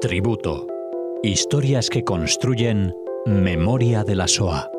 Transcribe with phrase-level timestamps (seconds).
[0.00, 0.66] Tributo.
[1.22, 2.94] Historias que construyen
[3.26, 4.70] memoria de la SOA.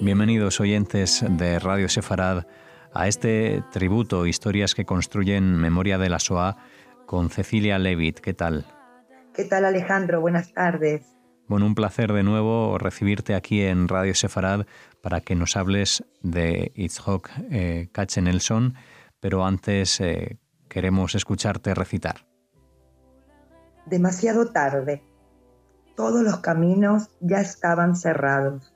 [0.00, 2.44] Bienvenidos oyentes de Radio Sefarad
[2.92, 6.56] a este tributo, historias que construyen memoria de la SOA
[7.06, 8.20] con Cecilia Levitt.
[8.20, 8.66] ¿Qué tal?
[9.32, 10.20] ¿Qué tal Alejandro?
[10.20, 11.16] Buenas tardes.
[11.48, 14.66] Bueno, un placer de nuevo recibirte aquí en Radio Sefarad
[15.00, 17.88] para que nos hables de Itzhok eh,
[18.20, 18.74] Nelson,
[19.20, 20.38] pero antes eh,
[20.76, 22.26] queremos escucharte recitar.
[23.86, 25.02] Demasiado tarde.
[25.94, 28.74] Todos los caminos ya estaban cerrados.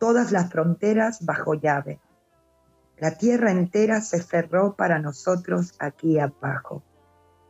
[0.00, 2.00] Todas las fronteras bajo llave.
[2.96, 6.82] La tierra entera se cerró para nosotros aquí abajo,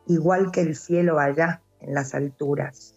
[0.05, 2.93] igual que el cielo allá en las alturas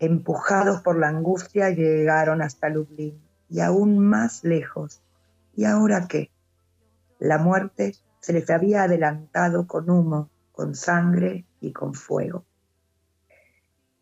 [0.00, 5.02] empujados por la angustia, llegaron hasta Lublin y aún más lejos.
[5.54, 6.32] ¿Y ahora qué?
[7.20, 12.44] La muerte se les había adelantado con humo, con sangre y con fuego.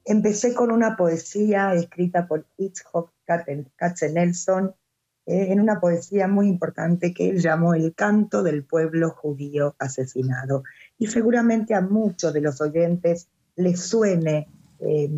[0.04, 3.12] Empecé con una poesía escrita por Itzhok
[3.76, 4.74] Katzenelson,
[5.26, 10.62] eh, en una poesía muy importante que él llamó El canto del pueblo judío asesinado.
[10.98, 14.48] Y seguramente a muchos de los oyentes les suene
[14.78, 15.10] eh,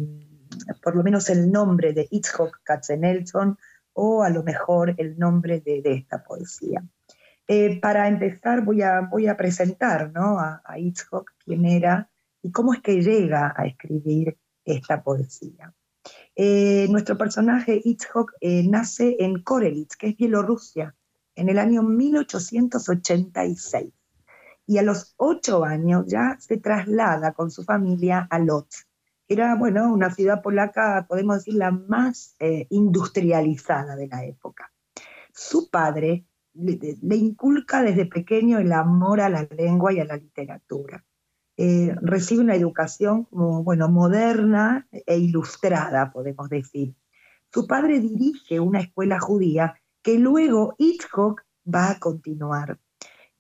[0.83, 3.59] por lo menos el nombre de Itzhok Katzenelson
[3.93, 6.83] o a lo mejor el nombre de, esta poesía.
[7.51, 10.39] Eh, para empezar voy a, voy a presentar ¿no?
[10.39, 12.11] a, a Itzhok quién era
[12.43, 15.73] y cómo es que llega a escribir esta poesía.
[16.37, 20.95] Eh, nuestro personaje Itzhok eh, nace en Korelitz, que es Bielorrusia,
[21.35, 23.95] en el año 1886.
[24.67, 28.85] Y a los ocho años ya se traslada con su familia a Lodz,
[29.27, 32.35] era, bueno, una ciudad polaca, podemos decir, la más
[32.71, 34.73] industrializada de la época.
[35.35, 36.25] Su padre
[36.59, 41.05] le, inculca desde pequeño el amor a la lengua y a la literatura.
[41.57, 46.95] Eh, recibe una educación como, bueno, moderna e ilustrada, podemos decir.
[47.53, 52.79] Su padre dirige una escuela judía que luego Hitchcock va a continuar.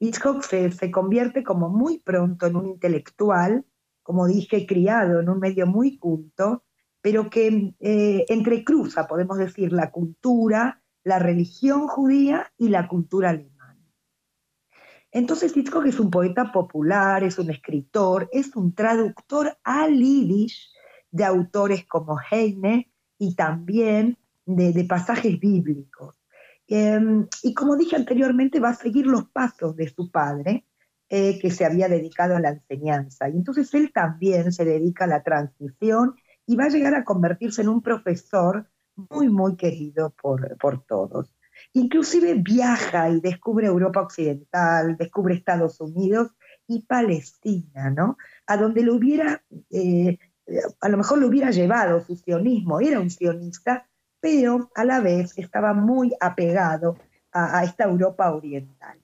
[0.00, 3.65] Hitchcock se, se convierte como muy pronto en un intelectual
[4.09, 6.65] como dije, criado en un medio muy culto,
[7.03, 13.79] pero que eh, entrecruza, podemos decir, la cultura, la religión judía y la cultura alemana.
[15.11, 20.71] Entonces Hitchcock es un poeta popular, es un escritor, es un traductor al yiddish
[21.11, 26.21] de autores como Heine y también de, pasajes bíblicos.
[26.67, 30.67] Em, y como dije anteriormente, va a seguir los pasos de su padre,
[31.09, 33.31] eh, que se había dedicado a la enseñanza.
[33.31, 37.63] Y entonces él también se dedica a la transmisión y va a llegar a convertirse
[37.63, 38.69] en un profesor
[39.11, 41.35] muy, muy querido por, por todos.
[41.73, 46.35] Inclusive viaja y descubre Europa Occidental, descubre Estados Unidos
[46.67, 48.17] y Palestina, ¿no?
[48.47, 50.19] A donde lo hubiera, eh,
[50.81, 53.89] a lo mejor lo hubiera llevado su sionismo, era un sionista,
[54.21, 56.97] pero a la vez estaba muy apegado
[57.31, 58.99] a esta Europa oriental.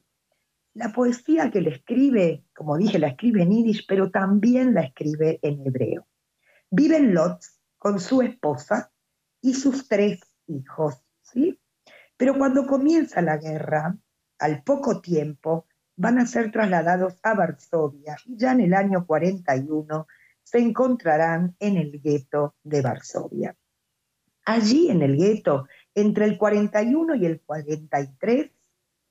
[0.73, 5.39] La poesía que le escribe, como dije, la escribe en yiddish, pero también la escribe
[5.43, 6.09] en hebreo.
[6.69, 8.91] Vive en Lotz con su esposa
[9.45, 11.61] y sus tres hijos, ¿sí?
[12.17, 13.95] Pero cuando comienza la guerra,
[14.39, 15.67] al poco tiempo,
[15.97, 20.07] van a ser trasladados a Varsovia y ya en el año 41
[20.43, 23.55] se encontrarán en el gueto de Varsovia.
[24.47, 28.51] Allí en el gueto, entre el 41 y el 43,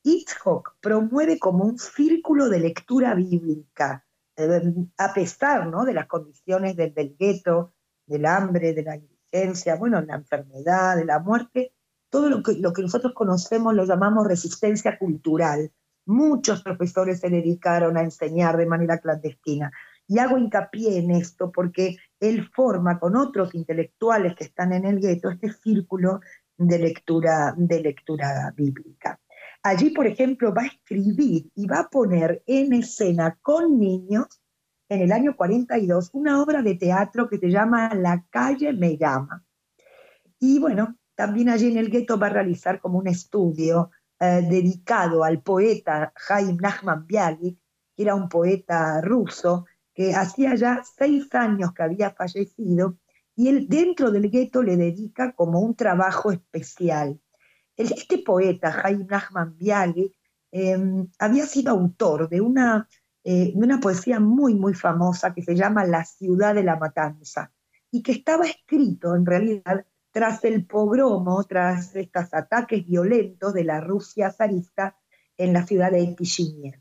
[0.01, 4.03] Itzhok promueve como un círculo de lectura bíblica,
[4.35, 4.63] eh,
[4.97, 5.85] a pesar ¿no?
[5.85, 7.75] de las condiciones del, gueto,
[8.07, 8.97] del hambre, de la
[9.33, 11.73] indigencia, bueno, la enfermedad, de la muerte,
[12.09, 15.71] todo lo que, lo que nosotros conocemos lo llamamos resistencia cultural.
[16.05, 19.71] Muchos profesores se dedicaron a enseñar de manera clandestina.
[20.07, 24.99] Y hago hincapié en esto porque él forma con otros intelectuales que están en el
[24.99, 26.19] gueto este círculo
[26.57, 29.19] de lectura, de lectura bíblica.
[29.63, 34.42] Allí, por ejemplo, va a escribir y va a poner en escena con niños,
[34.93, 39.43] en el año 42, una obra de teatro que se llama La calle me llama.
[40.39, 45.23] Y bueno, también allí en el gueto va a realizar como un estudio eh, dedicado
[45.23, 47.57] al poeta Jaime Nachman Bialik,
[47.95, 52.97] que era un poeta ruso que hacía ya seis años que había fallecido,
[53.35, 57.19] y él dentro del gueto le dedica como un trabajo especial
[57.75, 60.13] este poeta, Jaime Nachman Bialik,
[60.51, 62.87] em, había sido autor de una,
[63.23, 67.51] eh, una poesía muy, muy famosa que se llama La ciudad de la matanza
[67.91, 73.81] y que estaba escrito en realidad tras el pogromo, tras estos ataques violentos de la
[73.81, 74.97] Rusia zarista
[75.37, 76.79] en la ciudad de Kishinev.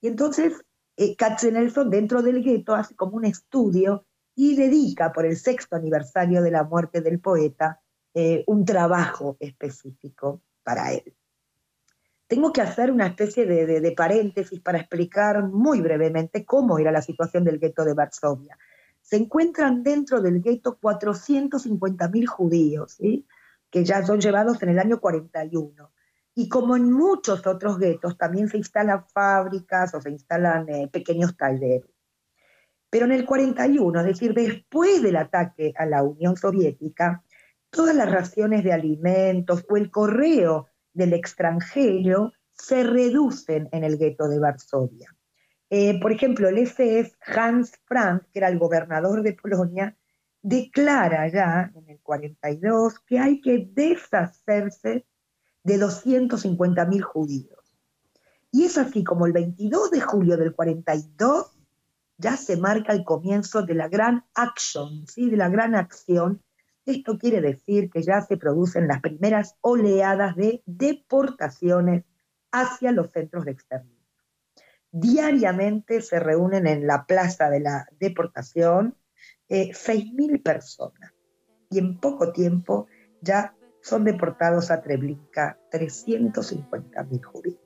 [0.00, 0.64] Y entonces
[0.96, 6.42] eh, Katzenelson dentro del gueto hace como un estudio y dedica por el sexto aniversario
[6.42, 7.80] de la muerte del poeta
[8.14, 11.14] eh, un trabajo específico para él.
[12.26, 17.44] Tengo que hacer una especie de, paréntesis para explicar muy brevemente cómo era la situación
[17.44, 18.58] del gueto de Varsovia.
[19.00, 22.98] Se encuentran dentro del gueto 450.000 judíos,
[23.70, 25.92] que ya son llevados en el año 41.
[26.34, 31.36] Y como en muchos otros guetos, también se instalan fábricas o se instalan eh, pequeños
[31.36, 31.88] talleres.
[32.90, 37.22] Pero en el 41, es decir, después del ataque a la Unión Soviética,
[37.70, 44.28] todas las raciones de alimentos o el correo del extranjero se reducen en el gueto
[44.28, 45.14] de Varsovia.
[45.68, 49.96] Eh, por ejemplo, el SS Hans Frank, que era el gobernador de Polonia,
[50.42, 55.06] declara ya en el 42 que hay que deshacerse
[55.64, 57.58] de 250.000 judíos.
[58.52, 61.52] Y es así como el 22 de julio del 42
[62.18, 65.28] ya se marca el comienzo de la gran action, ¿sí?
[65.28, 66.42] de la gran acción.
[66.86, 72.04] Esto quiere decir que ya se producen las primeras oleadas de deportaciones
[72.52, 73.96] hacia los centros de exterminio.
[74.92, 78.96] Diariamente se reúnen en la plaza de la deportación
[79.48, 81.12] eh, 6.000 personas
[81.70, 82.86] y en poco tiempo
[83.20, 87.60] ya son deportados a Treblinka 350.000 judíos.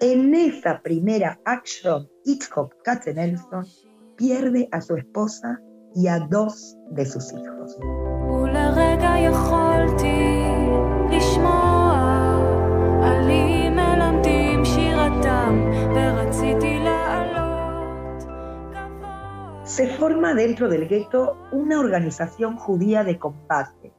[0.00, 3.64] En esa primera acción, Itzhok Katzenelson
[4.16, 5.60] pierde a su esposa
[5.94, 7.78] y a dos de sus hijos.
[19.64, 23.92] Se forma dentro del gueto una organización judía de combate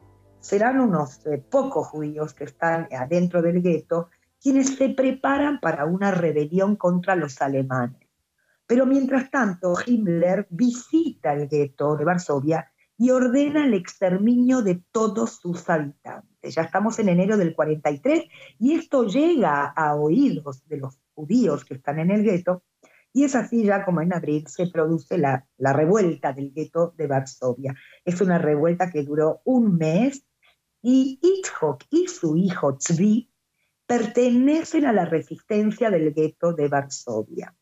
[0.45, 6.11] serán unos eh, pocos judíos que están adentro del gueto quienes se preparan para una
[6.11, 8.07] rebelión contra los alemanes.
[8.67, 15.39] Pero mientras tanto, Himmler visita el gueto de Varsovia y ordena el exterminio de todos
[15.41, 16.55] sus habitantes.
[16.55, 18.23] Ya estamos en enero del 43
[18.59, 22.63] y esto llega a oídos de los judíos que están en el gueto
[23.11, 27.07] y es así ya como en abril se produce la, la revuelta del gueto de
[27.07, 27.75] Varsovia.
[28.03, 30.25] Es una revuelta que duró un mes
[30.81, 33.31] y Itzhok y su hijo Tzvi
[33.87, 37.55] pertenecen a la resistencia del gueto de Varsovia.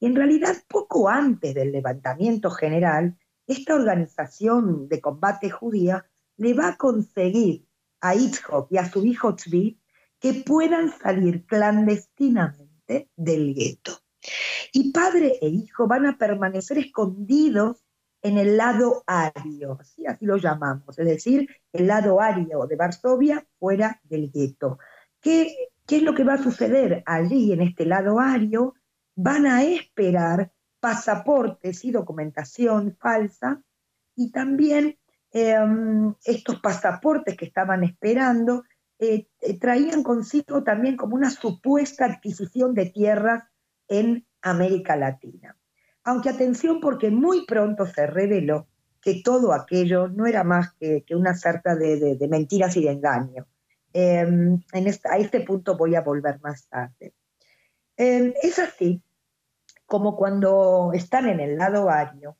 [0.00, 3.18] en realidad, poco antes del levantamiento general,
[3.50, 6.06] esta organización de combate judía
[6.36, 7.66] le va a conseguir
[8.00, 9.78] a Itzhok y a su hijo Tzvi
[10.20, 13.98] que puedan salir clandestinamente del gueto.
[14.72, 17.84] Y padre e hijo van a permanecer escondidos
[18.22, 23.98] en el lado ario, así lo llamamos, es decir, el lado ario de Varsovia fuera
[24.04, 24.78] del gueto.
[25.20, 28.74] ¿Qué, ¿Qué es lo que va a suceder allí en este lado ario?
[29.16, 33.62] Van a esperar pasaportes y documentación falsa
[34.16, 34.98] y también
[35.32, 38.64] em, estos pasaportes que estaban esperando
[38.98, 43.44] eh, eh, traían consigo también como una supuesta adquisición de tierras
[43.88, 45.56] en América Latina.
[46.04, 48.66] Aunque atención porque muy pronto se reveló
[49.00, 53.46] que todo aquello no era más que, una sarta de, mentiras y de engaño.
[53.92, 57.14] Em, a este punto voy a volver más tarde.
[57.96, 59.02] Em, es así
[59.90, 62.38] como cuando están en el lado ario,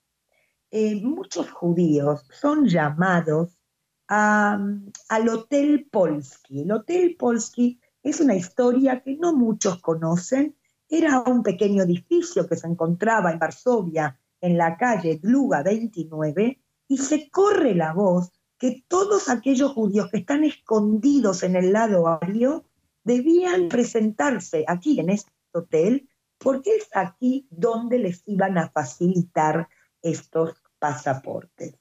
[0.70, 3.58] eh, muchos judíos son llamados
[4.06, 6.62] al Hotel Polski.
[6.62, 10.54] El Hotel Polski es una historia que no muchos conocen,
[10.88, 16.98] era un pequeño edificio que se encontraba en Varsovia, en la calle Dluga 29, y
[16.98, 22.64] se corre la voz que todos aquellos judíos que están escondidos en el lado ario
[23.02, 26.08] debían presentarse aquí en este hotel,
[26.42, 29.68] porque es aquí donde les iban a facilitar
[30.00, 31.78] estos pasaportes.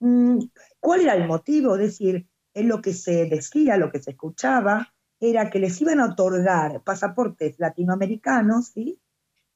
[0.00, 0.40] Mm,
[0.78, 1.74] ¿Cuál era el motivo?
[1.74, 6.00] Es decir, es lo que se decía, lo que se escuchaba, era que les iban
[6.00, 9.00] a otorgar pasaportes latinoamericanos, ¿sí?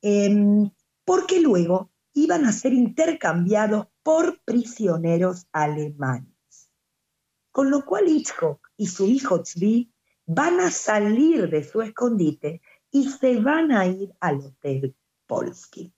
[0.00, 0.70] Em,
[1.04, 6.70] porque luego iban a ser intercambiados por prisioneros alemanes.
[7.52, 9.92] Con lo cual Hitchcock y su hijo Tzvi
[10.24, 15.92] van a salir de su escondite y se van a ir al Hotel Polski.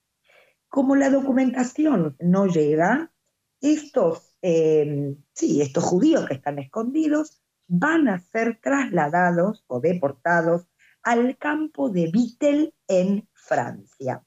[0.69, 3.13] Como la documentación no llega,
[3.61, 10.67] estos, em, sí, estos judíos que están escondidos van a ser trasladados o deportados
[11.03, 14.25] al campo de Vittel en Francia,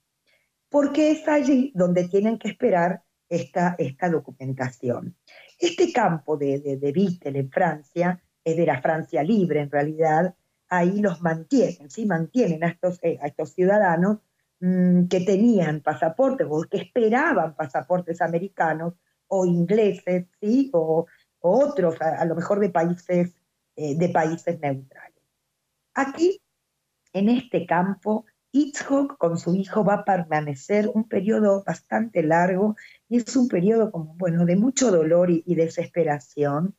[0.70, 5.16] porque es allí donde tienen que esperar esta, esta documentación.
[5.60, 10.36] Este campo de, de, Vittel en Francia es de la Francia libre en realidad,
[10.78, 12.06] ahí los mantienen, ¿sí?
[12.06, 14.20] mantienen a estos, eh, ciudadanos
[14.60, 18.94] mm, que tenían pasaportes o que esperaban pasaportes americanos
[19.28, 20.70] o ingleses, ¿sí?
[20.74, 21.06] o,
[21.40, 23.36] otros, a, lo mejor de países,
[23.76, 25.22] eh, de países neutrales.
[25.94, 26.42] Aquí,
[27.14, 32.78] en este campo, Itzhok con su hijo va a permanecer un periodo bastante largo
[33.10, 36.74] y es un periodo como, bueno, de mucho dolor y, desesperación.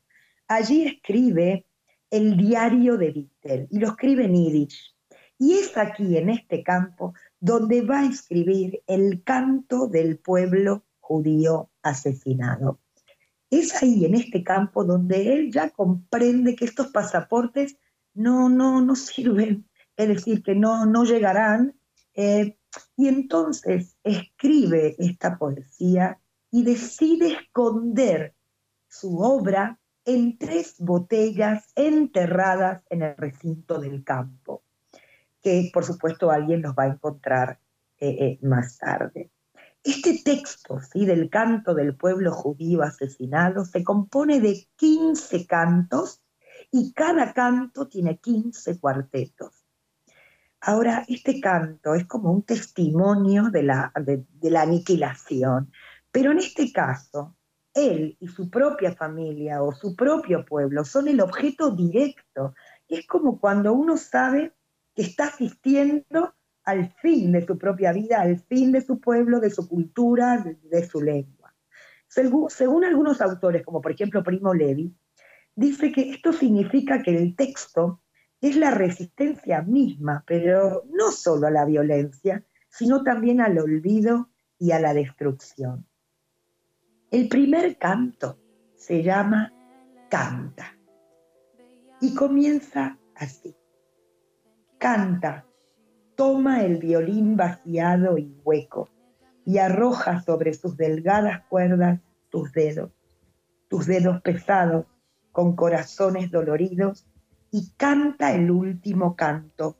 [0.48, 1.66] Allí escribe
[2.10, 4.94] el diario de Vittel y lo escribe en.
[5.38, 11.70] Y es aquí, en este campo, donde va a escribir el canto del pueblo judío
[11.82, 12.80] asesinado.
[13.50, 17.76] Es ahí, en este campo, donde él ya comprende que estos pasaportes
[18.14, 21.78] no, no, no sirven, es decir, que no, no llegarán.
[22.14, 22.58] Eh,
[22.96, 26.18] y entonces escribe esta poesía
[26.50, 28.34] y decide esconder
[28.88, 34.62] su obra en tres botellas enterradas en el recinto del campo,
[35.42, 37.60] que por supuesto alguien los va a encontrar
[37.98, 39.30] eh, eh, más tarde.
[39.82, 41.06] Este texto ¿sí?
[41.06, 46.22] del canto del pueblo judío asesinado se compone de 15 cantos
[46.70, 49.66] y cada canto tiene 15 cuartetos.
[50.60, 55.70] Ahora, este canto es como un testimonio de la, de, la aniquilación,
[56.10, 57.35] pero en este caso,
[57.76, 62.54] él y su propia familia o su propio pueblo son el objeto directo.
[62.88, 64.54] Es como cuando uno sabe
[64.94, 69.50] que está asistiendo al fin de su propia vida, al fin de su pueblo, de
[69.50, 71.54] su cultura, de, su lengua.
[72.08, 74.92] Según, algunos autores, como por ejemplo Primo Levi,
[75.54, 78.00] dice que esto significa que el texto
[78.40, 84.72] es la resistencia misma, pero no solo a la violencia, sino también al olvido y
[84.72, 85.86] a la destrucción.
[87.12, 88.36] El primer canto
[88.74, 89.52] se llama
[90.10, 90.76] Canta
[92.00, 93.54] y comienza así.
[94.78, 95.46] Canta
[96.16, 98.88] toma el violín vaciado y hueco
[99.44, 102.90] y arroja sobre sus delgadas cuerdas tus dedos,
[103.68, 104.86] tus dedos pesados
[105.30, 107.06] con corazones doloridos
[107.52, 109.76] y canta el último canto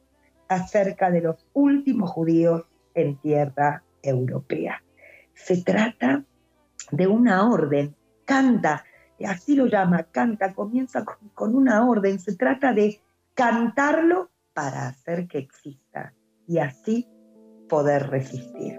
[0.47, 2.63] acerca de los últimos judíos
[2.95, 4.85] en tierra europea.
[5.35, 6.25] Se trata
[6.91, 8.85] de una orden, canta,
[9.27, 13.01] así lo llama, canta, comienza con, una orden, se trata de
[13.35, 16.13] cantarlo para hacer que exista
[16.47, 17.09] y así
[17.69, 18.79] poder resistir.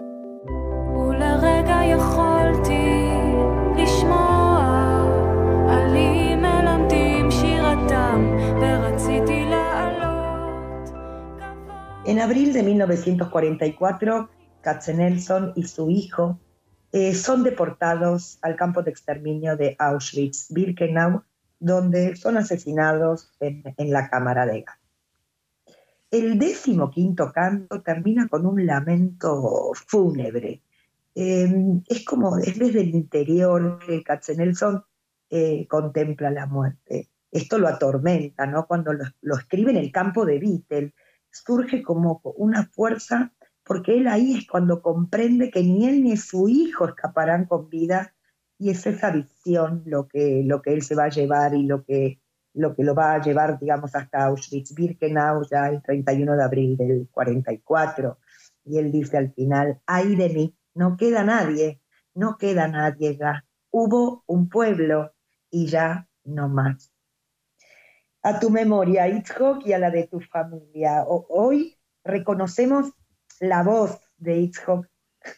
[12.04, 14.30] En abril de 1944,
[14.62, 16.38] Katzenelson y su hijo
[16.92, 21.22] eh, son deportados al campo de exterminio de Auschwitz-Birkenau,
[21.60, 24.78] donde son asesinados en, la cámara de gas.
[26.10, 30.62] El décimo quinto canto termina con un lamento fúnebre.
[31.14, 34.84] Em, es como es desde el interior que Katzenelson
[35.30, 37.10] eh, contempla la muerte.
[37.30, 38.66] Esto lo atormenta, ¿no?
[38.66, 40.94] Cuando lo, escribe en el campo de Beatle,
[41.30, 43.32] surge como una fuerza,
[43.68, 48.14] porque él ahí es cuando comprende que ni él ni su hijo escaparán con vida,
[48.58, 51.84] y es esa visión lo que, lo que él se va a llevar y lo
[51.84, 52.20] que
[52.54, 57.08] lo que lo va a llevar, digamos, hasta Auschwitz-Birkenau ya el 31 de abril del
[57.08, 58.18] 44.
[58.64, 61.80] Y él dice al final, ay de mí, no queda nadie,
[62.14, 63.44] no queda nadie ya.
[63.70, 65.14] Hubo un pueblo
[65.50, 66.92] y ya no más.
[68.22, 71.04] A tu memoria, Itzhok, y a la de tu familia.
[71.06, 72.92] Hoy reconocemos
[73.40, 74.86] la voz de Itzhok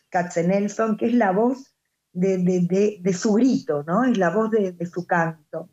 [0.09, 1.75] Katzenelson, que es la voz
[2.13, 4.05] de, su grito, ¿no?
[4.05, 5.69] Es la voz de su canto.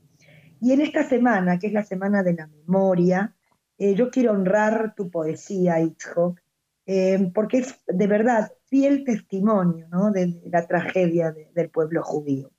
[0.60, 3.36] Y en esta semana, que es la semana de la memoria,
[3.78, 6.40] eh, yo quiero honrar tu poesía, Itzhok,
[6.88, 12.52] eh, porque es de verdad fiel testimonio de, la tragedia del pueblo judío.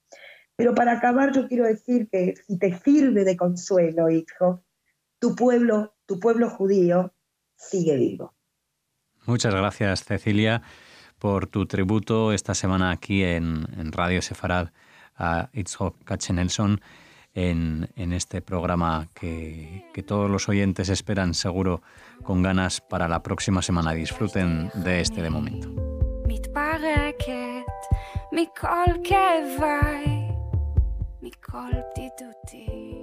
[0.54, 4.62] Pero para acabar yo quiero decir que si te sirve de consuelo, Itzhok,
[5.18, 7.12] tu pueblo, tu pueblo judío
[7.56, 8.34] sigue vivo.
[9.27, 10.62] Muchas gracias, Cecilia,
[11.19, 14.69] por tu tributo esta semana aquí en, Radio Sefarad
[15.15, 16.81] a Itzhok Kachenelson
[17.33, 21.81] en, en este programa que, que, todos los oyentes esperan seguro
[22.24, 23.93] con ganas para la próxima semana.
[23.93, 25.93] Disfruten de este de momento.
[28.36, 30.31] מכל כאביי,
[31.22, 32.97] מכל בדידותי.